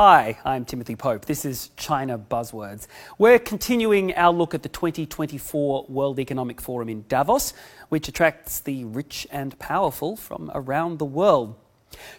[0.00, 1.24] Hi, I'm Timothy Pope.
[1.24, 2.86] This is China Buzzwords.
[3.18, 7.52] We're continuing our look at the 2024 World Economic Forum in Davos,
[7.88, 11.56] which attracts the rich and powerful from around the world.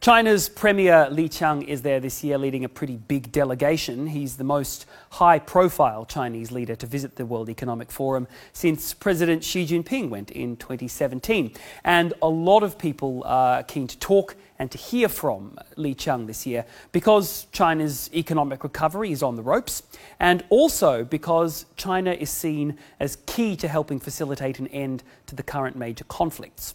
[0.00, 4.08] China's Premier Li Qiang is there this year leading a pretty big delegation.
[4.08, 9.42] He's the most high profile Chinese leader to visit the World Economic Forum since President
[9.42, 11.52] Xi Jinping went in 2017.
[11.84, 16.26] And a lot of people are keen to talk and to hear from Li Qiang
[16.26, 19.82] this year because China's economic recovery is on the ropes
[20.20, 25.42] and also because China is seen as key to helping facilitate an end to the
[25.42, 26.74] current major conflicts.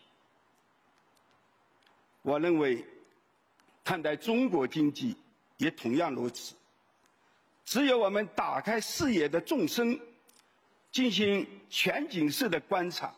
[2.21, 2.85] 我认为，
[3.83, 5.15] 看待中国经济
[5.57, 6.53] 也同样如此。
[7.65, 9.99] 只有我们打开视野的纵深，
[10.91, 13.13] 进行全景式的观察，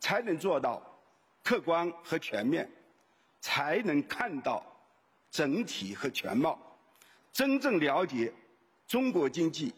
[0.00, 0.82] 才能做到
[1.42, 2.70] 客观和全面，
[3.40, 4.64] 才能看到
[5.30, 6.58] 整体和全貌，
[7.32, 8.32] 真正了解
[8.86, 9.74] 中国经济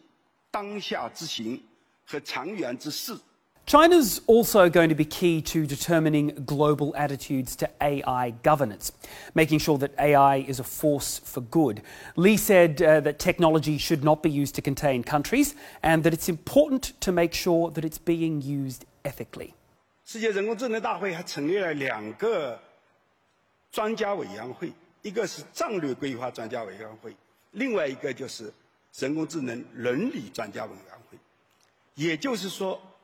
[0.51, 1.61] 当下之行
[2.05, 3.17] 和长远之势。
[3.65, 8.91] China's also going to be key to determining global attitudes to AI governance,
[9.33, 11.81] making sure that AI is a force for good.
[12.15, 16.29] Li said uh, that technology should not be used to contain countries and that it's
[16.29, 19.55] important to make sure that it's being used ethically.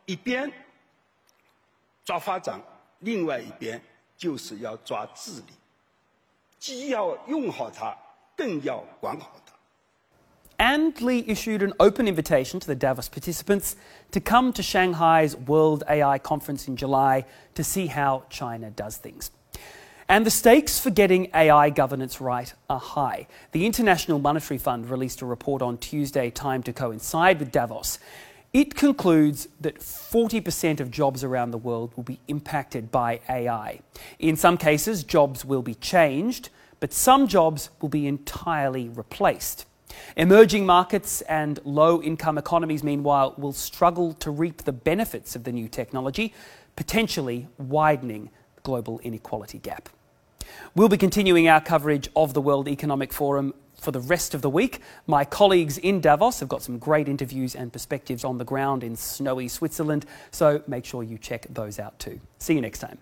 [0.05, 0.51] 一边
[2.03, 2.61] 抓发展，
[2.99, 3.81] 另外一边
[4.17, 5.53] 就是要抓治理，
[6.59, 7.95] 既要用好它，
[8.35, 9.51] 更要管好它。
[10.57, 13.75] And Li issued an open invitation to the Davos participants
[14.11, 17.25] to come to Shanghai's World AI Conference in July
[17.55, 19.31] to see how China does things.
[20.07, 23.27] And the stakes for getting AI governance right are high.
[23.53, 27.97] The International Monetary Fund released a report on Tuesday, timed to coincide with Davos.
[28.53, 33.79] It concludes that 40% of jobs around the world will be impacted by AI.
[34.19, 36.49] In some cases, jobs will be changed,
[36.81, 39.65] but some jobs will be entirely replaced.
[40.17, 45.51] Emerging markets and low income economies, meanwhile, will struggle to reap the benefits of the
[45.53, 46.33] new technology,
[46.75, 49.87] potentially widening the global inequality gap.
[50.75, 54.49] We'll be continuing our coverage of the World Economic Forum for the rest of the
[54.49, 54.79] week.
[55.07, 58.95] My colleagues in Davos have got some great interviews and perspectives on the ground in
[58.95, 62.21] snowy Switzerland, so make sure you check those out too.
[62.37, 62.99] See you next time.